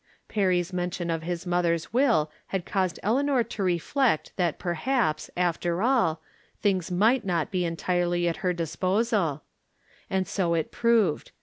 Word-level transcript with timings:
Perry's 0.27 0.73
mention 0.73 1.11
of 1.11 1.21
his 1.21 1.45
mother's 1.45 1.89
■will 1.93 2.29
had 2.47 2.65
caused 2.65 2.99
Eleanor 3.03 3.43
to 3.43 3.61
reflect 3.61 4.33
that 4.35 4.57
perhaps, 4.57 5.29
after 5.37 5.83
all, 5.83 6.23
things 6.59 6.89
might 6.89 7.23
not 7.23 7.51
be 7.51 7.63
entirely 7.65 8.27
at 8.27 8.37
her 8.37 8.51
disposal; 8.51 9.43
and 10.09 10.27
so 10.27 10.55
it 10.55 10.71
proved. 10.71 11.29